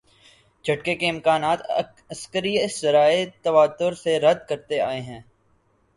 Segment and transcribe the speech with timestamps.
[0.65, 1.59] جھٹکے کے امکانات
[2.11, 5.21] عسکری ذرائع تواتر سے رد کرتے آئے ہیں۔